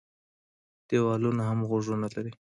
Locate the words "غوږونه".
1.69-2.07